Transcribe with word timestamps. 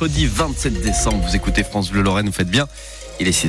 mercredi 0.00 0.26
27 0.26 0.80
décembre. 0.80 1.24
Vous 1.26 1.34
écoutez 1.34 1.64
France 1.64 1.90
Bleu 1.90 2.02
Lorraine, 2.02 2.26
vous 2.26 2.32
faites 2.32 2.48
bien. 2.48 2.68
Il 3.18 3.26
est 3.26 3.32
6 3.32 3.48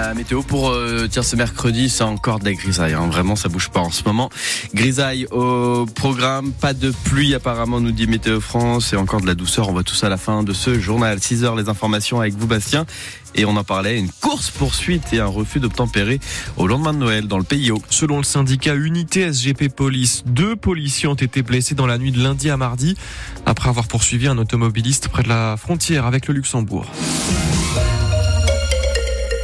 La 0.00 0.14
météo 0.14 0.42
pour 0.42 0.70
euh, 0.70 1.08
tiens, 1.10 1.24
ce 1.24 1.34
mercredi, 1.34 1.88
c'est 1.88 2.04
encore 2.04 2.38
de 2.38 2.44
la 2.44 2.52
grisaille. 2.52 2.94
Hein. 2.94 3.08
Vraiment, 3.08 3.34
ça 3.34 3.48
bouge 3.48 3.68
pas 3.68 3.80
en 3.80 3.90
ce 3.90 4.04
moment. 4.04 4.30
Grisaille 4.72 5.26
au 5.32 5.86
programme, 5.86 6.52
pas 6.52 6.72
de 6.72 6.92
pluie 7.02 7.34
apparemment, 7.34 7.80
nous 7.80 7.90
dit 7.90 8.06
Météo 8.06 8.40
France, 8.40 8.92
et 8.92 8.96
encore 8.96 9.20
de 9.20 9.26
la 9.26 9.34
douceur. 9.34 9.68
On 9.68 9.72
voit 9.72 9.82
tout 9.82 9.96
ça 9.96 10.06
à 10.06 10.10
la 10.10 10.16
fin 10.16 10.44
de 10.44 10.52
ce 10.52 10.78
journal. 10.78 11.20
6 11.20 11.42
heures, 11.42 11.56
les 11.56 11.68
informations 11.68 12.20
avec 12.20 12.34
vous, 12.34 12.46
Bastien. 12.46 12.86
Et 13.34 13.44
on 13.44 13.56
en 13.56 13.64
parlait, 13.64 13.98
une 13.98 14.08
course-poursuite 14.20 15.12
et 15.12 15.18
un 15.18 15.26
refus 15.26 15.58
d'obtempérer 15.58 16.20
au 16.56 16.68
lendemain 16.68 16.92
de 16.92 16.98
Noël 16.98 17.26
dans 17.26 17.38
le 17.38 17.44
pays 17.44 17.72
haut. 17.72 17.82
Selon 17.90 18.18
le 18.18 18.24
syndicat 18.24 18.76
Unité 18.76 19.32
SGP 19.32 19.68
Police, 19.68 20.22
deux 20.26 20.54
policiers 20.54 21.08
ont 21.08 21.14
été 21.14 21.42
blessés 21.42 21.74
dans 21.74 21.88
la 21.88 21.98
nuit 21.98 22.12
de 22.12 22.22
lundi 22.22 22.50
à 22.50 22.56
mardi 22.56 22.96
après 23.46 23.68
avoir 23.68 23.88
poursuivi 23.88 24.28
un 24.28 24.38
automobiliste 24.38 25.08
près 25.08 25.24
de 25.24 25.28
la 25.28 25.56
frontière 25.56 26.06
avec 26.06 26.28
le 26.28 26.34
Luxembourg. 26.34 26.86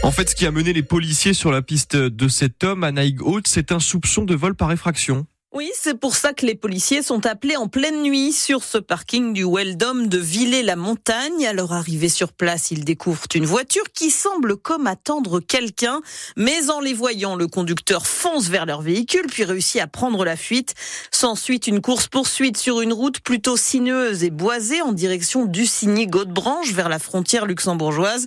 En 0.04 0.10
fait, 0.10 0.28
ce 0.28 0.34
qui 0.34 0.44
a 0.44 0.50
mené 0.50 0.74
les 0.74 0.82
policiers 0.82 1.32
sur 1.32 1.50
la 1.50 1.62
piste 1.62 1.96
de 1.96 2.28
cet 2.28 2.62
homme 2.62 2.84
à 2.84 2.92
Naïg-Haute, 2.92 3.48
c'est 3.48 3.72
un 3.72 3.80
soupçon 3.80 4.24
de 4.24 4.34
vol 4.34 4.54
par 4.54 4.70
effraction. 4.70 5.26
Oui, 5.54 5.70
c'est 5.74 5.98
pour 5.98 6.14
ça 6.14 6.34
que 6.34 6.44
les 6.44 6.56
policiers 6.56 7.02
sont 7.02 7.24
appelés 7.24 7.56
en 7.56 7.68
pleine 7.68 8.02
nuit 8.02 8.32
sur 8.32 8.64
ce 8.64 8.76
parking 8.76 9.32
du 9.32 9.44
Weldom 9.44 10.08
de 10.08 10.18
Villers-la-Montagne. 10.18 11.46
À 11.46 11.54
leur 11.54 11.72
arrivée 11.72 12.10
sur 12.10 12.32
place, 12.34 12.70
ils 12.70 12.84
découvrent 12.84 13.24
une 13.34 13.46
voiture 13.46 13.84
qui 13.94 14.10
semble 14.10 14.58
comme 14.58 14.86
attendre 14.86 15.40
quelqu'un. 15.40 16.02
Mais 16.36 16.68
en 16.68 16.80
les 16.80 16.92
voyant, 16.92 17.34
le 17.34 17.46
conducteur 17.46 18.06
fonce 18.06 18.48
vers 18.48 18.66
leur 18.66 18.82
véhicule 18.82 19.26
puis 19.26 19.44
réussit 19.44 19.80
à 19.80 19.86
prendre 19.86 20.22
la 20.26 20.36
fuite. 20.36 20.74
S'ensuit 21.12 21.56
une 21.56 21.80
course-poursuite 21.80 22.58
sur 22.58 22.82
une 22.82 22.92
route 22.92 23.20
plutôt 23.20 23.56
sinueuse 23.56 24.22
et 24.22 24.30
boisée 24.30 24.82
en 24.82 24.92
direction 24.92 25.46
du 25.46 25.64
Signy-Godebranche 25.64 26.72
vers 26.72 26.90
la 26.90 26.98
frontière 26.98 27.46
luxembourgeoise 27.46 28.26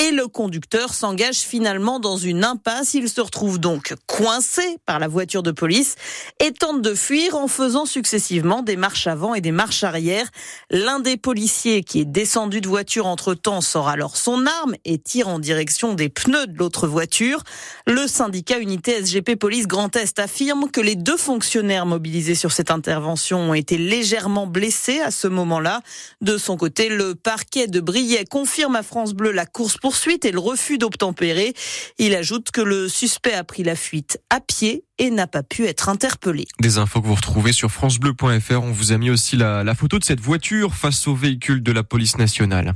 et 0.00 0.12
le 0.12 0.28
conducteur 0.28 0.94
s'engage 0.94 1.38
finalement 1.38 1.98
dans 1.98 2.16
une 2.16 2.44
impasse. 2.44 2.94
Il 2.94 3.08
se 3.08 3.20
retrouve 3.20 3.58
donc 3.58 3.94
coincé 4.06 4.62
par 4.86 5.00
la 5.00 5.08
voiture 5.08 5.42
de 5.42 5.50
police 5.50 5.96
et 6.38 6.52
tente 6.52 6.82
de 6.82 6.94
fuir 6.94 7.36
en 7.36 7.48
faisant 7.48 7.84
successivement 7.84 8.62
des 8.62 8.76
marches 8.76 9.08
avant 9.08 9.34
et 9.34 9.40
des 9.40 9.50
marches 9.50 9.82
arrière. 9.82 10.28
L'un 10.70 11.00
des 11.00 11.16
policiers 11.16 11.82
qui 11.82 12.00
est 12.00 12.04
descendu 12.04 12.60
de 12.60 12.68
voiture 12.68 13.06
entre-temps 13.06 13.60
sort 13.60 13.88
alors 13.88 14.16
son 14.16 14.46
arme 14.46 14.76
et 14.84 14.98
tire 14.98 15.28
en 15.28 15.40
direction 15.40 15.94
des 15.94 16.08
pneus 16.08 16.46
de 16.46 16.56
l'autre 16.58 16.86
voiture. 16.86 17.42
Le 17.86 18.06
syndicat 18.06 18.58
Unité 18.58 19.04
SGP 19.04 19.34
Police 19.34 19.66
Grand 19.66 19.94
Est 19.96 20.20
affirme 20.20 20.70
que 20.70 20.80
les 20.80 20.94
deux 20.94 21.16
fonctionnaires 21.16 21.86
mobilisés 21.86 22.36
sur 22.36 22.52
cette 22.52 22.70
intervention 22.70 23.50
ont 23.50 23.54
été 23.54 23.76
légèrement 23.76 24.46
blessés 24.46 25.00
à 25.00 25.10
ce 25.10 25.26
moment-là. 25.26 25.80
De 26.20 26.38
son 26.38 26.56
côté, 26.56 26.88
le 26.88 27.16
parquet 27.16 27.66
de 27.66 27.80
Briey 27.80 28.24
confirme 28.24 28.76
à 28.76 28.84
France 28.84 29.12
Bleu 29.12 29.32
la 29.32 29.46
course 29.46 29.76
poursuite 29.88 30.26
et 30.26 30.32
le 30.32 30.38
refus 30.38 30.76
d'obtempérer. 30.76 31.54
Il 31.96 32.14
ajoute 32.14 32.50
que 32.50 32.60
le 32.60 32.90
suspect 32.90 33.32
a 33.32 33.42
pris 33.42 33.62
la 33.62 33.74
fuite 33.74 34.20
à 34.28 34.38
pied 34.38 34.84
et 34.98 35.10
n'a 35.10 35.26
pas 35.26 35.42
pu 35.42 35.64
être 35.66 35.88
interpellé. 35.88 36.46
Des 36.60 36.78
infos 36.78 37.00
que 37.00 37.06
vous 37.06 37.14
retrouvez 37.14 37.52
sur 37.52 37.70
francebleu.fr. 37.70 38.62
On 38.62 38.72
vous 38.72 38.92
a 38.92 38.98
mis 38.98 39.10
aussi 39.10 39.36
la, 39.36 39.64
la, 39.64 39.74
photo 39.74 39.98
de 39.98 40.04
cette 40.04 40.20
voiture 40.20 40.74
face 40.74 41.06
au 41.06 41.14
véhicule 41.14 41.62
de 41.62 41.72
la 41.72 41.82
police 41.82 42.18
nationale. 42.18 42.74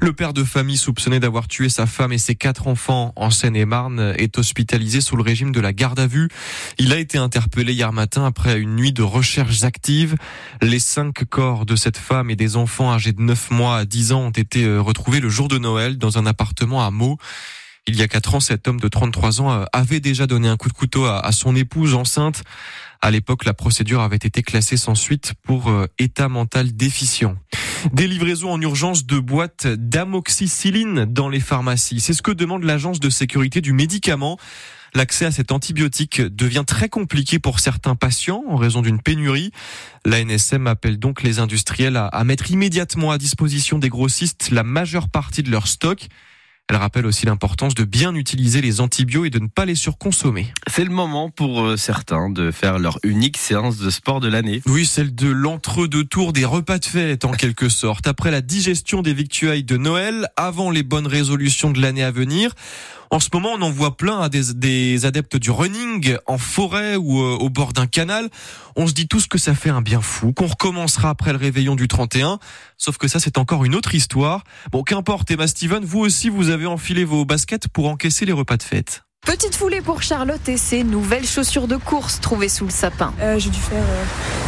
Le 0.00 0.12
père 0.12 0.32
de 0.32 0.44
famille 0.44 0.76
soupçonné 0.76 1.20
d'avoir 1.20 1.48
tué 1.48 1.68
sa 1.68 1.86
femme 1.86 2.12
et 2.12 2.18
ses 2.18 2.34
quatre 2.34 2.68
enfants 2.68 3.12
en 3.16 3.30
Seine-et-Marne 3.30 4.14
est 4.16 4.38
hospitalisé 4.38 5.00
sous 5.00 5.16
le 5.16 5.22
régime 5.22 5.52
de 5.52 5.60
la 5.60 5.72
garde 5.72 5.98
à 5.98 6.06
vue. 6.06 6.28
Il 6.78 6.92
a 6.92 6.98
été 6.98 7.18
interpellé 7.18 7.72
hier 7.72 7.92
matin 7.92 8.24
après 8.24 8.58
une 8.58 8.76
nuit 8.76 8.92
de 8.92 9.02
recherches 9.02 9.64
actives. 9.64 10.16
Les 10.62 10.78
cinq 10.78 11.24
corps 11.24 11.66
de 11.66 11.76
cette 11.76 11.98
femme 11.98 12.30
et 12.30 12.36
des 12.36 12.56
enfants 12.56 12.92
âgés 12.92 13.12
de 13.12 13.20
9 13.20 13.50
mois 13.50 13.78
à 13.78 13.84
10 13.84 14.12
ans 14.12 14.20
ont 14.20 14.30
été 14.30 14.64
euh, 14.64 14.80
retrouvés 14.80 15.20
le 15.20 15.28
jour 15.28 15.48
de 15.48 15.58
Noël 15.58 15.98
dans 15.98 16.18
un 16.18 16.26
appartement 16.26 16.84
à 16.84 16.90
Meaux. 16.90 17.18
Il 17.86 17.96
y 17.96 18.02
a 18.02 18.08
quatre 18.08 18.34
ans, 18.34 18.40
cet 18.40 18.66
homme 18.66 18.80
de 18.80 18.88
33 18.88 19.40
ans 19.42 19.52
euh, 19.52 19.64
avait 19.72 20.00
déjà 20.00 20.26
donné 20.26 20.48
un 20.48 20.56
coup 20.56 20.68
de 20.68 20.74
couteau 20.74 21.04
à 21.04 21.32
son 21.32 21.54
épouse 21.54 21.94
enceinte. 21.94 22.42
À 23.02 23.10
l'époque, 23.10 23.44
la 23.44 23.52
procédure 23.52 24.00
avait 24.00 24.16
été 24.16 24.42
classée 24.42 24.78
sans 24.78 24.94
suite 24.94 25.34
pour 25.42 25.68
euh, 25.68 25.86
état 25.98 26.30
mental 26.30 26.74
déficient. 26.74 27.36
Des 27.92 28.06
livraisons 28.06 28.50
en 28.50 28.58
urgence 28.62 29.04
de 29.04 29.18
boîtes 29.18 29.66
d'amoxicilline 29.66 31.04
dans 31.04 31.28
les 31.28 31.40
pharmacies. 31.40 32.00
C'est 32.00 32.14
ce 32.14 32.22
que 32.22 32.30
demande 32.30 32.64
l'agence 32.64 33.00
de 33.00 33.10
sécurité 33.10 33.60
du 33.60 33.74
médicament. 33.74 34.38
L'accès 34.94 35.26
à 35.26 35.30
cet 35.30 35.52
antibiotique 35.52 36.22
devient 36.22 36.64
très 36.66 36.88
compliqué 36.88 37.38
pour 37.38 37.60
certains 37.60 37.96
patients 37.96 38.42
en 38.48 38.56
raison 38.56 38.80
d'une 38.80 39.02
pénurie. 39.02 39.50
L'ANSM 40.06 40.66
appelle 40.66 40.98
donc 40.98 41.22
les 41.22 41.40
industriels 41.40 41.98
à 42.10 42.24
mettre 42.24 42.50
immédiatement 42.50 43.10
à 43.10 43.18
disposition 43.18 43.78
des 43.78 43.90
grossistes 43.90 44.48
la 44.50 44.62
majeure 44.62 45.10
partie 45.10 45.42
de 45.42 45.50
leur 45.50 45.66
stock. 45.66 46.08
Elle 46.70 46.76
rappelle 46.76 47.04
aussi 47.04 47.26
l'importance 47.26 47.74
de 47.74 47.84
bien 47.84 48.14
utiliser 48.14 48.62
les 48.62 48.80
antibiotiques 48.80 48.94
et 49.26 49.30
de 49.30 49.38
ne 49.38 49.48
pas 49.48 49.66
les 49.66 49.74
surconsommer. 49.74 50.52
C'est 50.66 50.84
le 50.84 50.90
moment 50.90 51.28
pour 51.28 51.62
euh, 51.62 51.76
certains 51.76 52.30
de 52.30 52.50
faire 52.50 52.78
leur 52.78 52.98
unique 53.02 53.36
séance 53.36 53.76
de 53.76 53.90
sport 53.90 54.20
de 54.20 54.28
l'année. 54.28 54.62
Oui, 54.66 54.86
celle 54.86 55.14
de 55.14 55.28
l'entre-deux 55.28 56.04
tours 56.04 56.32
des 56.32 56.46
repas 56.46 56.78
de 56.78 56.86
fête 56.86 57.26
en 57.26 57.32
quelque 57.32 57.68
sorte. 57.68 58.06
Après 58.06 58.30
la 58.30 58.40
digestion 58.40 59.02
des 59.02 59.12
victuailles 59.12 59.64
de 59.64 59.76
Noël, 59.76 60.28
avant 60.36 60.70
les 60.70 60.82
bonnes 60.82 61.06
résolutions 61.06 61.70
de 61.70 61.82
l'année 61.82 62.02
à 62.02 62.10
venir, 62.10 62.54
en 63.14 63.20
ce 63.20 63.28
moment, 63.32 63.50
on 63.52 63.62
en 63.62 63.70
voit 63.70 63.96
plein 63.96 64.18
à 64.22 64.28
des, 64.28 64.52
des, 64.54 65.06
adeptes 65.06 65.36
du 65.36 65.52
running 65.52 66.16
en 66.26 66.36
forêt 66.36 66.96
ou 66.96 67.20
euh, 67.20 67.36
au 67.38 67.48
bord 67.48 67.72
d'un 67.72 67.86
canal. 67.86 68.28
On 68.74 68.88
se 68.88 68.92
dit 68.92 69.06
tous 69.06 69.28
que 69.28 69.38
ça 69.38 69.54
fait 69.54 69.70
un 69.70 69.82
bien 69.82 70.00
fou, 70.00 70.32
qu'on 70.32 70.48
recommencera 70.48 71.10
après 71.10 71.30
le 71.30 71.38
réveillon 71.38 71.76
du 71.76 71.86
31. 71.86 72.40
Sauf 72.76 72.98
que 72.98 73.06
ça, 73.06 73.20
c'est 73.20 73.38
encore 73.38 73.64
une 73.64 73.76
autre 73.76 73.94
histoire. 73.94 74.42
Bon, 74.72 74.82
qu'importe, 74.82 75.30
Emma 75.30 75.46
Steven, 75.46 75.84
vous 75.84 76.00
aussi, 76.00 76.28
vous 76.28 76.50
avez 76.50 76.66
enfilé 76.66 77.04
vos 77.04 77.24
baskets 77.24 77.68
pour 77.68 77.88
encaisser 77.88 78.26
les 78.26 78.32
repas 78.32 78.56
de 78.56 78.64
fête. 78.64 79.04
Petite 79.24 79.56
foulée 79.56 79.80
pour 79.80 80.02
Charlotte 80.02 80.46
et 80.48 80.58
ses 80.58 80.84
nouvelles 80.84 81.26
chaussures 81.26 81.66
de 81.66 81.76
course 81.76 82.20
trouvées 82.20 82.50
sous 82.50 82.66
le 82.66 82.70
sapin. 82.70 83.12
Euh, 83.20 83.38
J'ai 83.38 83.48
dû 83.48 83.58
faire 83.58 83.82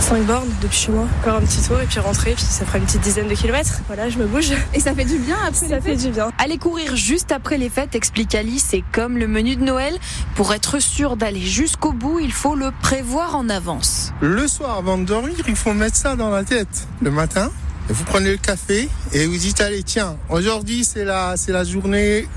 5 0.01 0.17
euh, 0.17 0.23
bornes 0.25 0.51
depuis 0.61 0.77
chez 0.79 0.93
moi, 0.93 1.07
encore 1.21 1.37
un 1.37 1.41
petit 1.41 1.63
tour 1.63 1.81
et 1.81 1.87
puis 1.87 1.99
rentrer, 1.99 2.33
puis 2.35 2.45
ça 2.45 2.67
fera 2.67 2.79
une 2.79 2.85
petite 2.85 3.01
dizaine 3.01 3.27
de 3.27 3.35
kilomètres. 3.35 3.81
Voilà, 3.87 4.11
je 4.11 4.19
me 4.19 4.27
bouge. 4.27 4.53
Et 4.75 4.81
ça 4.81 4.95
fait 4.95 5.07
du 5.07 5.19
bien 5.19 5.37
après 5.47 5.67
Ça 5.69 5.81
fait 5.81 5.97
du 5.97 6.11
bien. 6.11 6.31
Aller 6.39 6.59
courir 6.59 6.95
juste 6.95 7.33
après 7.33 7.57
les 7.57 7.71
fêtes, 7.71 7.95
explique 7.95 8.35
Alice, 8.35 8.67
c'est 8.69 8.85
comme 8.93 9.17
le 9.17 9.27
menu 9.27 9.57
de 9.57 9.65
Noël. 9.65 9.95
Pour 10.35 10.53
être 10.53 10.79
sûr 10.79 11.17
d'aller 11.17 11.41
jusqu'au 11.41 11.93
bout, 11.93 12.21
il 12.21 12.33
faut 12.33 12.55
le 12.55 12.71
prévoir 12.83 13.35
en 13.35 13.49
avance. 13.49 14.13
Le 14.21 14.47
soir, 14.47 14.77
avant 14.77 14.99
de 14.99 15.05
dormir, 15.05 15.37
il 15.49 15.57
faut 15.57 15.73
mettre 15.73 15.97
ça 15.97 16.17
dans 16.17 16.31
la 16.31 16.45
tête. 16.45 16.87
Le 17.01 17.11
matin, 17.11 17.51
vous 17.89 18.05
prenez 18.05 18.31
le 18.31 18.37
café 18.37 18.91
et 19.13 19.27
vous 19.27 19.37
dites 19.39 19.61
allez 19.63 19.83
tiens, 19.83 20.17
aujourd'hui 20.29 20.85
c'est 20.85 21.05
la, 21.05 21.37
c'est 21.37 21.53
la 21.53 21.65
journée, 21.65 22.29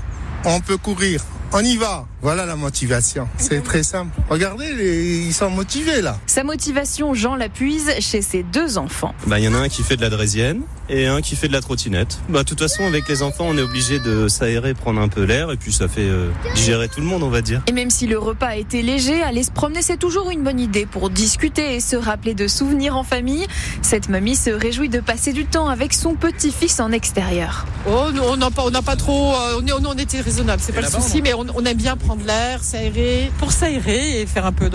on 0.44 0.60
peut 0.60 0.76
courir 0.76 1.22
on 1.52 1.60
y 1.60 1.76
va. 1.76 2.06
Voilà 2.22 2.46
la 2.46 2.56
motivation. 2.56 3.28
C'est 3.38 3.62
très 3.62 3.82
simple. 3.82 4.16
Regardez, 4.28 5.24
ils 5.26 5.32
sont 5.32 5.50
motivés 5.50 6.02
là. 6.02 6.18
Sa 6.26 6.44
motivation, 6.44 7.14
Jean 7.14 7.34
l'appuise 7.36 7.92
chez 8.00 8.22
ses 8.22 8.42
deux 8.42 8.78
enfants. 8.78 9.14
Bah, 9.26 9.38
il 9.38 9.44
y 9.44 9.48
en 9.48 9.54
a 9.54 9.58
un 9.58 9.68
qui 9.68 9.82
fait 9.82 9.96
de 9.96 10.02
la 10.02 10.10
draisienne 10.10 10.62
et 10.90 11.06
un 11.06 11.20
qui 11.20 11.36
fait 11.36 11.48
de 11.48 11.52
la 11.52 11.60
trottinette. 11.60 12.18
Bah, 12.28 12.40
de 12.40 12.44
toute 12.44 12.58
façon, 12.58 12.84
avec 12.84 13.08
les 13.08 13.22
enfants, 13.22 13.46
on 13.48 13.56
est 13.56 13.62
obligé 13.62 14.00
de 14.00 14.28
s'aérer, 14.28 14.74
prendre 14.74 15.00
un 15.00 15.08
peu 15.08 15.22
l'air 15.22 15.50
et 15.52 15.56
puis 15.56 15.72
ça 15.72 15.88
fait 15.88 16.02
euh, 16.02 16.30
digérer 16.54 16.88
tout 16.88 17.00
le 17.00 17.06
monde, 17.06 17.22
on 17.22 17.30
va 17.30 17.42
dire. 17.42 17.62
Et 17.68 17.72
même 17.72 17.90
si 17.90 18.06
le 18.06 18.18
repas 18.18 18.48
a 18.48 18.56
été 18.56 18.82
léger, 18.82 19.22
aller 19.22 19.44
se 19.44 19.52
promener, 19.52 19.82
c'est 19.82 19.96
toujours 19.96 20.30
une 20.30 20.42
bonne 20.42 20.60
idée 20.60 20.86
pour 20.86 21.08
discuter 21.08 21.76
et 21.76 21.80
se 21.80 21.96
rappeler 21.96 22.34
de 22.34 22.48
souvenirs 22.48 22.96
en 22.96 23.04
famille. 23.04 23.46
Cette 23.82 24.08
mamie 24.08 24.36
se 24.36 24.50
réjouit 24.50 24.88
de 24.88 25.00
passer 25.00 25.32
du 25.32 25.46
temps 25.46 25.68
avec 25.68 25.94
son 25.94 26.14
petit-fils 26.14 26.80
en 26.80 26.90
extérieur. 26.90 27.66
Oh, 27.88 28.06
on 28.22 28.36
n'a 28.36 28.50
pas, 28.50 28.64
on 28.64 28.70
n'a 28.70 28.82
pas 28.82 28.96
trop, 28.96 29.34
euh, 29.34 29.60
on, 29.62 29.66
est, 29.66 29.72
on 29.72 29.94
était 29.94 30.20
raisonnable, 30.20 30.60
c'est 30.64 30.72
pas 30.72 30.80
le 30.80 30.88
souci, 30.88 31.22
mais 31.22 31.32
on, 31.34 31.64
aime 31.64 31.76
bien 31.76 31.96
prendre 31.96 32.24
l'air, 32.26 32.62
s'aérer, 32.64 33.30
pour 33.38 33.52
s'aérer 33.52 34.20
et 34.20 34.26
faire 34.26 34.44
un 34.44 34.52
peu 34.52 34.68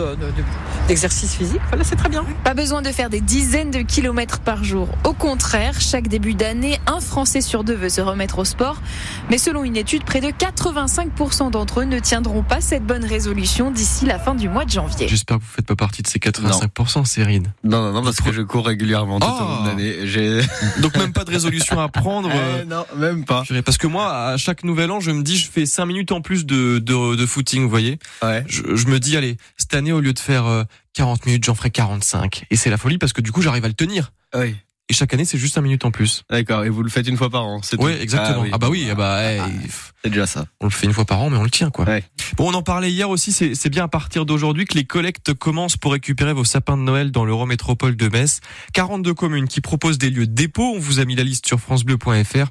d'exercice 0.87 1.31
de, 1.31 1.37
physique. 1.37 1.61
Voilà, 1.69 1.83
c'est 1.83 1.95
très 1.95 2.09
bien. 2.09 2.25
Pas 2.43 2.53
besoin 2.53 2.81
de 2.81 2.89
faire 2.89 3.09
des 3.09 3.21
dizaines 3.21 3.71
de 3.71 3.79
kilomètres 3.79 4.39
par 4.39 4.63
jour. 4.63 4.87
Au 5.03 5.13
contraire, 5.13 5.79
chaque 5.79 6.04
début 6.07 6.33
d'année, 6.33 6.79
un 6.87 6.99
Français 6.99 7.41
sur 7.41 7.63
deux 7.63 7.75
veut 7.75 7.89
se 7.89 8.01
remettre 8.01 8.39
au 8.39 8.45
sport. 8.45 8.81
Mais 9.29 9.37
selon 9.37 9.63
une 9.63 9.77
étude, 9.77 10.03
près 10.03 10.21
de 10.21 10.27
85% 10.27 11.51
d'entre 11.51 11.81
eux 11.81 11.85
ne 11.85 11.99
tiendront 11.99 12.43
pas 12.43 12.61
cette 12.61 12.85
bonne 12.85 13.05
résolution 13.05 13.71
d'ici 13.71 14.05
la 14.05 14.19
fin 14.19 14.35
du 14.35 14.49
mois 14.49 14.65
de 14.65 14.71
janvier. 14.71 15.07
J'espère 15.07 15.37
que 15.37 15.43
vous 15.43 15.49
faites 15.49 15.65
pas 15.65 15.75
partie 15.75 16.01
de 16.01 16.07
ces 16.07 16.19
85%, 16.19 17.05
Cyrine. 17.05 17.53
Non, 17.63 17.81
non, 17.81 17.93
non, 17.93 18.03
parce 18.03 18.21
que 18.21 18.31
je 18.31 18.41
cours 18.41 18.65
régulièrement 18.65 19.19
tout 19.19 19.27
au 19.27 19.29
long 19.29 19.63
de 19.63 19.69
ah. 19.69 19.69
l'année. 19.69 20.41
Donc 20.81 20.95
même 20.97 21.13
pas 21.13 21.23
de 21.23 21.31
résolution 21.31 21.79
à 21.79 21.89
prendre. 21.89 22.29
Eh, 22.31 22.65
non, 22.65 22.85
même 22.97 23.25
pas. 23.25 23.43
Parce 23.63 23.77
que 23.77 23.87
moi, 23.87 24.29
à 24.29 24.37
chaque 24.37 24.63
nouvel 24.63 24.91
an, 24.91 24.99
je 24.99 25.11
me 25.11 25.23
dis, 25.23 25.37
je 25.37 25.49
fais 25.49 25.65
5 25.65 25.85
minutes 25.85 26.11
en 26.11 26.21
plus 26.21 26.45
de, 26.45 26.79
de, 26.79 27.15
de 27.15 27.25
footing, 27.25 27.63
vous 27.63 27.69
voyez. 27.69 27.99
Ouais. 28.21 28.43
Je, 28.47 28.75
je, 28.75 28.87
me 28.87 28.99
dis, 28.99 29.17
allez, 29.17 29.37
cette 29.57 29.73
année, 29.73 29.91
au 29.91 29.99
lieu 29.99 30.13
de 30.13 30.19
faire 30.19 30.65
40 30.93 31.19
euh, 31.19 31.23
minutes, 31.25 31.43
j'en 31.45 31.55
ferai 31.55 31.71
45. 31.71 32.45
Et 32.49 32.55
c'est 32.55 32.69
la 32.69 32.77
folie 32.77 32.97
parce 32.97 33.13
que 33.13 33.21
du 33.21 33.31
coup, 33.31 33.41
j'arrive 33.41 33.65
à 33.65 33.67
le 33.67 33.73
tenir. 33.73 34.11
Oui. 34.33 34.55
Et 34.89 34.93
chaque 34.93 35.13
année 35.13 35.25
c'est 35.25 35.37
juste 35.37 35.55
5 35.55 35.61
minutes 35.61 35.85
en 35.85 35.91
plus. 35.91 36.23
D'accord, 36.29 36.63
et 36.63 36.69
vous 36.69 36.83
le 36.83 36.89
faites 36.89 37.07
une 37.07 37.17
fois 37.17 37.29
par 37.29 37.43
an, 37.45 37.61
c'est 37.63 37.79
Ouais, 37.81 37.95
tout 37.95 38.01
exactement. 38.03 38.43
Ah, 38.45 38.49
Ah, 38.51 38.55
oui. 38.55 38.59
bah 38.59 38.69
oui, 38.69 38.87
ah 38.91 38.95
bah 38.95 39.17
eh, 39.33 39.39
Ah, 39.39 39.47
il- 39.63 39.69
c'est 40.03 40.09
déjà 40.09 40.27
ça. 40.27 40.45
on 40.61 40.65
le 40.65 40.71
fait 40.71 40.85
une 40.85 40.93
fois 40.93 41.05
par 41.05 41.19
an, 41.21 41.29
mais 41.29 41.37
on 41.37 41.43
le 41.43 41.49
tient 41.49 41.69
quoi. 41.71 41.85
Ouais. 41.85 42.03
Bon, 42.37 42.51
on 42.51 42.53
en 42.53 42.61
parlait 42.61 42.91
hier 42.91 43.09
aussi. 43.09 43.31
C'est 43.31 43.69
bien 43.69 43.85
à 43.85 43.87
partir 43.87 44.25
d'aujourd'hui 44.25 44.65
que 44.65 44.75
les 44.75 44.83
collectes 44.85 45.33
commencent 45.33 45.77
pour 45.77 45.91
récupérer 45.93 46.33
vos 46.33 46.43
sapins 46.43 46.77
de 46.77 46.81
Noël 46.83 47.11
dans 47.11 47.25
l'Eurométropole 47.25 47.95
de 47.95 48.07
Metz. 48.09 48.39
42 48.73 49.13
communes 49.13 49.47
qui 49.47 49.61
proposent 49.61 49.97
des 49.97 50.09
lieux 50.09 50.27
de 50.27 50.33
dépôt. 50.33 50.73
On 50.75 50.79
vous 50.79 50.99
a 50.99 51.05
mis 51.05 51.15
la 51.15 51.23
liste 51.23 51.47
sur 51.47 51.59
francebleu.fr. 51.59 52.47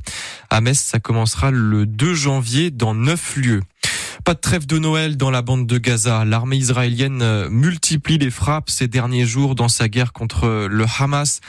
À 0.50 0.60
Metz, 0.60 0.78
ça 0.78 0.98
commencera 1.00 1.50
le 1.50 1.86
2 1.86 2.14
janvier 2.14 2.70
dans 2.70 2.94
9 2.94 3.36
lieux. 3.36 3.62
Pas 4.24 4.34
de 4.34 4.40
trêve 4.40 4.66
de 4.66 4.78
Noël 4.78 5.16
dans 5.16 5.30
la 5.30 5.42
bande 5.42 5.66
de 5.66 5.78
Gaza. 5.78 6.24
L'armée 6.24 6.56
israélienne 6.56 7.20
euh, 7.22 7.48
multiplie 7.50 8.16
les 8.18 8.30
frappes 8.30 8.70
ces 8.70 8.88
derniers 8.88 9.26
jours 9.26 9.54
dans 9.54 9.68
sa 9.68 9.88
guerre 9.88 10.12
contre 10.12 10.66
le 10.70 10.86
Hamas. 10.98 11.40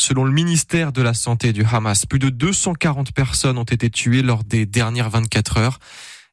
Selon 0.00 0.24
le 0.24 0.32
ministère 0.32 0.92
de 0.92 1.02
la 1.02 1.12
Santé 1.12 1.52
du 1.52 1.62
Hamas, 1.62 2.06
plus 2.06 2.18
de 2.18 2.30
240 2.30 3.12
personnes 3.12 3.58
ont 3.58 3.64
été 3.64 3.90
tuées 3.90 4.22
lors 4.22 4.44
des 4.44 4.64
dernières 4.64 5.10
24 5.10 5.58
heures. 5.58 5.78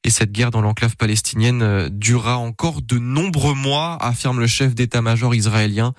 Et 0.06 0.10
cette 0.10 0.32
guerre 0.32 0.52
dans 0.52 0.62
l'enclave 0.62 0.96
palestinienne 0.96 1.62
euh, 1.62 1.90
durera 1.92 2.38
encore 2.38 2.82
de 2.82 2.98
nombreux 2.98 3.56
mois, 3.56 3.98
affirme 4.00 4.40
le 4.40 4.48
chef 4.48 4.74
d'état-major 4.74 5.36
israélien. 5.36 5.94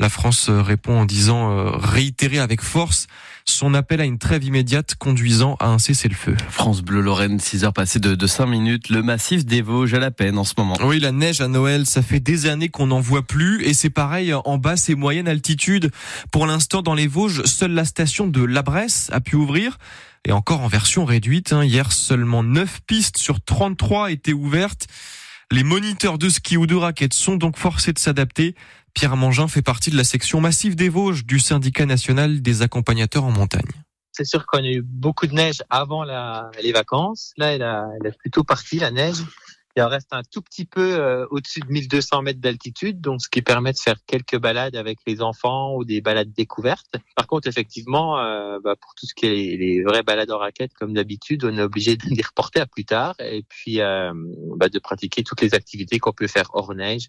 La 0.00 0.08
France 0.08 0.48
euh, 0.48 0.62
répond 0.62 1.00
en 1.00 1.04
disant 1.04 1.50
euh, 1.50 1.70
réitérer 1.76 2.38
avec 2.38 2.62
force 2.62 3.06
son 3.44 3.74
appel 3.74 4.00
à 4.00 4.04
une 4.04 4.18
trêve 4.18 4.42
immédiate 4.44 4.94
conduisant 4.94 5.56
à 5.60 5.66
un 5.68 5.78
cessez-le-feu. 5.78 6.36
France 6.48 6.80
Bleu 6.82 7.00
Lorraine, 7.02 7.38
6 7.38 7.64
heures 7.64 7.72
passées 7.72 7.98
de, 7.98 8.14
de 8.14 8.26
5 8.26 8.46
minutes. 8.46 8.88
Le 8.88 9.02
massif 9.02 9.44
des 9.44 9.60
Vosges 9.60 9.92
à 9.92 9.98
la 9.98 10.10
peine 10.10 10.38
en 10.38 10.44
ce 10.44 10.54
moment. 10.56 10.76
Oui, 10.82 11.00
la 11.00 11.12
neige 11.12 11.40
à 11.42 11.48
Noël, 11.48 11.84
ça 11.84 12.00
fait 12.00 12.20
des 12.20 12.46
années 12.46 12.70
qu'on 12.70 12.86
n'en 12.86 13.00
voit 13.00 13.26
plus 13.26 13.62
et 13.64 13.74
c'est 13.74 13.90
pareil 13.90 14.32
en 14.32 14.56
basse 14.56 14.88
et 14.88 14.94
moyenne 14.94 15.28
altitude. 15.28 15.90
Pour 16.32 16.46
l'instant, 16.46 16.80
dans 16.80 16.94
les 16.94 17.06
Vosges, 17.06 17.44
seule 17.44 17.72
la 17.72 17.84
station 17.84 18.26
de 18.26 18.42
La 18.42 18.62
Bresse 18.62 19.10
a 19.12 19.20
pu 19.20 19.36
ouvrir 19.36 19.76
et 20.26 20.32
encore 20.32 20.62
en 20.62 20.68
version 20.68 21.04
réduite. 21.04 21.52
hein. 21.52 21.64
Hier, 21.64 21.92
seulement 21.92 22.42
9 22.42 22.80
pistes 22.86 23.18
sur 23.18 23.40
33 23.42 24.12
étaient 24.12 24.32
ouvertes. 24.32 24.86
Les 25.52 25.64
moniteurs 25.64 26.16
de 26.16 26.28
ski 26.28 26.56
ou 26.56 26.66
de 26.66 26.76
raquettes 26.76 27.12
sont 27.14 27.34
donc 27.34 27.58
forcés 27.58 27.92
de 27.92 27.98
s'adapter. 27.98 28.54
Pierre 28.94 29.16
Mangin 29.16 29.48
fait 29.48 29.62
partie 29.62 29.90
de 29.90 29.96
la 29.96 30.04
section 30.04 30.40
massive 30.40 30.76
des 30.76 30.88
Vosges 30.88 31.24
du 31.24 31.38
syndicat 31.38 31.86
national 31.86 32.42
des 32.42 32.62
accompagnateurs 32.62 33.24
en 33.24 33.30
montagne. 33.30 33.70
C'est 34.12 34.24
sûr 34.24 34.46
qu'on 34.46 34.58
a 34.58 34.68
eu 34.68 34.82
beaucoup 34.82 35.26
de 35.26 35.34
neige 35.34 35.62
avant 35.70 36.04
les 36.04 36.72
vacances. 36.72 37.32
Là, 37.36 37.52
elle, 37.54 37.62
a, 37.62 37.88
plutôt 38.18 38.44
partie, 38.44 38.78
la 38.78 38.90
neige. 38.90 39.18
Il 39.76 39.82
en 39.82 39.88
reste 39.88 40.08
un 40.12 40.22
tout 40.28 40.42
petit 40.42 40.64
peu 40.64 40.98
euh, 40.98 41.26
au-dessus 41.30 41.60
de 41.60 41.68
1200 41.68 42.22
mètres 42.22 42.40
d'altitude, 42.40 43.00
donc 43.00 43.22
ce 43.22 43.28
qui 43.28 43.40
permet 43.40 43.72
de 43.72 43.78
faire 43.78 43.94
quelques 44.04 44.36
balades 44.36 44.74
avec 44.74 44.98
les 45.06 45.22
enfants 45.22 45.76
ou 45.76 45.84
des 45.84 46.00
balades 46.00 46.32
découvertes. 46.32 46.96
Par 47.14 47.28
contre, 47.28 47.46
effectivement, 47.46 48.18
euh, 48.18 48.58
bah, 48.64 48.74
pour 48.74 48.94
tout 48.96 49.06
ce 49.06 49.14
qui 49.14 49.26
est 49.26 49.30
les, 49.30 49.56
les 49.56 49.82
vraies 49.84 50.02
balades 50.02 50.32
en 50.32 50.38
raquette, 50.38 50.74
comme 50.74 50.92
d'habitude, 50.92 51.44
on 51.44 51.56
est 51.56 51.62
obligé 51.62 51.96
de 51.96 52.04
les 52.08 52.22
reporter 52.22 52.60
à 52.60 52.66
plus 52.66 52.84
tard 52.84 53.14
et 53.20 53.44
puis 53.48 53.80
euh, 53.80 54.12
bah, 54.56 54.68
de 54.68 54.78
pratiquer 54.80 55.22
toutes 55.22 55.40
les 55.40 55.54
activités 55.54 56.00
qu'on 56.00 56.12
peut 56.12 56.26
faire 56.26 56.50
hors 56.52 56.74
neige, 56.74 57.08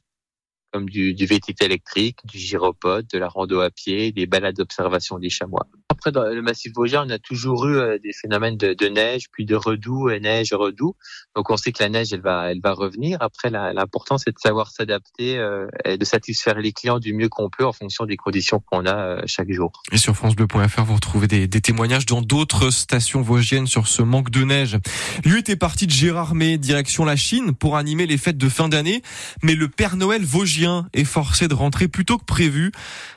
comme 0.71 0.89
du, 0.89 1.13
du 1.13 1.27
électrique, 1.61 2.19
du 2.25 2.37
gyropode, 2.37 3.07
de 3.07 3.17
la 3.17 3.27
rando 3.27 3.59
à 3.59 3.69
pied, 3.69 4.11
des 4.11 4.25
balades 4.25 4.55
d'observation 4.55 5.19
des 5.19 5.29
chamois. 5.29 5.67
Après, 6.01 6.11
dans 6.11 6.23
le 6.23 6.41
massif 6.41 6.73
vosgien, 6.73 7.03
on 7.05 7.09
a 7.11 7.19
toujours 7.19 7.67
eu 7.67 7.75
euh, 7.75 7.99
des 7.99 8.11
phénomènes 8.11 8.57
de, 8.57 8.73
de 8.73 8.87
neige, 8.87 9.25
puis 9.31 9.45
de 9.45 9.53
redoux, 9.53 10.09
et 10.09 10.19
neige, 10.19 10.51
redoux. 10.51 10.95
Donc, 11.35 11.51
on 11.51 11.57
sait 11.57 11.71
que 11.71 11.83
la 11.83 11.89
neige, 11.89 12.11
elle 12.11 12.21
va, 12.21 12.51
elle 12.51 12.59
va 12.59 12.73
revenir. 12.73 13.19
Après, 13.21 13.51
l'important, 13.51 14.17
c'est 14.17 14.31
de 14.31 14.39
savoir 14.39 14.71
s'adapter 14.71 15.37
euh, 15.37 15.67
et 15.85 15.99
de 15.99 16.03
satisfaire 16.03 16.57
les 16.57 16.71
clients 16.71 16.97
du 16.97 17.13
mieux 17.13 17.29
qu'on 17.29 17.51
peut 17.51 17.67
en 17.67 17.71
fonction 17.71 18.07
des 18.07 18.17
conditions 18.17 18.59
qu'on 18.59 18.87
a 18.87 18.95
euh, 18.95 19.21
chaque 19.27 19.51
jour. 19.51 19.71
Et 19.91 19.99
sur 19.99 20.15
francebleu.fr, 20.15 20.83
vous 20.83 20.95
retrouvez 20.95 21.27
des, 21.27 21.47
des 21.47 21.61
témoignages 21.61 22.07
dans 22.07 22.23
d'autres 22.23 22.71
stations 22.71 23.21
vosgiennes 23.21 23.67
sur 23.67 23.85
ce 23.85 24.01
manque 24.01 24.31
de 24.31 24.43
neige. 24.43 24.79
Lui 25.23 25.37
était 25.37 25.55
parti 25.55 25.85
de 25.85 25.91
Gérardmer, 25.91 26.57
direction 26.57 27.05
la 27.05 27.15
Chine, 27.15 27.53
pour 27.53 27.77
animer 27.77 28.07
les 28.07 28.17
fêtes 28.17 28.39
de 28.39 28.49
fin 28.49 28.69
d'année. 28.69 29.03
Mais 29.43 29.53
le 29.53 29.67
Père 29.67 29.97
Noël 29.97 30.25
vosgien 30.25 30.87
est 30.93 31.03
forcé 31.03 31.47
de 31.47 31.53
rentrer 31.53 31.87
plus 31.87 32.05
tôt 32.05 32.17
que 32.17 32.25
prévu. 32.25 32.71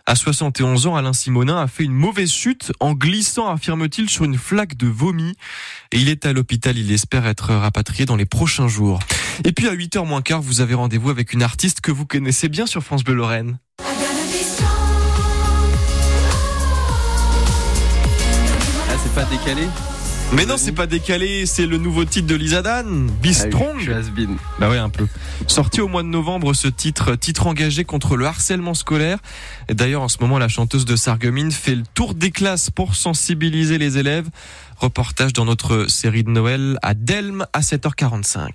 À 0.05 0.17
71 0.17 0.87
ans, 0.87 0.97
Alain 0.97 1.15
Simonin 1.15 1.57
a 1.57 1.67
fait 1.67 1.85
une 1.85 1.95
mauvaise 1.95 2.31
chute 2.31 2.74
en 2.81 2.95
glissant, 2.95 3.49
affirme-t-il, 3.49 4.09
sur 4.09 4.25
une 4.25 4.39
flaque 4.39 4.77
de 4.77 4.87
vomi. 4.87 5.35
Et 5.93 5.99
il 5.99 6.09
est 6.09 6.27
à 6.27 6.33
l'hôpital. 6.33 6.77
Il 6.79 6.93
espère 6.93 7.27
être 7.27 7.55
rapatrié 7.55 8.07
dans 8.07 8.17
les 8.17 8.27
prochains 8.27 8.69
jours. 8.69 9.01
Et 9.45 9.53
puis 9.53 9.69
à 9.69 9.75
8h 9.75 10.07
moins 10.07 10.23
quart, 10.23 10.43
vous 10.43 10.61
avez 10.61 10.75
rendez-vous 10.75 11.11
avec 11.11 11.33
une 11.33 11.43
artiste 11.43 11.81
que 11.81 11.91
vous 11.91 12.07
connaissez 12.07 12.49
bien 12.49 12.67
sur 12.67 12.83
France 12.83 13.05
Bleu 13.05 13.15
Lorraine. 13.15 13.59
Ah, 18.89 18.97
c'est 19.03 19.15
pas 19.15 19.25
décalé? 19.25 19.67
Mais 20.33 20.47
non, 20.47 20.57
c'est 20.57 20.73
pas 20.73 20.87
décalé, 20.87 21.47
c'est 21.47 21.67
le 21.67 21.79
nouveau 21.79 22.05
titre 22.05 22.27
de 22.27 22.35
Lisa 22.35 22.61
Dan, 22.61 23.07
Be 23.07 23.11
Ah 23.11 23.19
oui, 23.23 23.35
Strong. 23.35 23.81
suis 23.81 23.93
has-been. 23.93 24.37
Bah 24.59 24.69
ouais, 24.69 24.79
un 24.79 24.89
peu. 24.89 25.07
Sorti 25.47 25.81
au 25.81 25.87
mois 25.87 26.03
de 26.03 26.09
novembre, 26.09 26.55
ce 26.55 26.67
titre, 26.67 27.15
titre 27.15 27.47
engagé 27.47 27.85
contre 27.85 28.17
le 28.17 28.27
harcèlement 28.27 28.75
scolaire. 28.75 29.19
Et 29.69 29.75
D'ailleurs, 29.75 30.03
en 30.03 30.09
ce 30.09 30.19
moment, 30.21 30.39
la 30.39 30.49
chanteuse 30.49 30.85
de 30.87 30.97
Sarreguemines 30.97 31.53
fait 31.53 31.77
le 31.77 31.85
tour 31.95 32.15
des 32.15 32.33
classes 32.33 32.71
pour 32.71 32.97
sensibiliser 32.97 33.79
les 33.79 33.97
élèves. 33.97 34.29
Reportage 34.79 35.33
dans 35.33 35.45
notre 35.45 35.89
série 35.89 36.25
de 36.25 36.31
Noël 36.31 36.79
à 36.83 36.95
Delme 36.95 37.47
à 37.53 37.61
7h45. 37.61 38.49